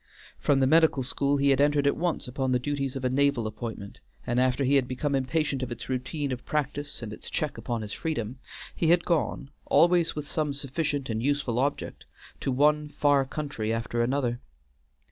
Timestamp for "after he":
4.39-4.73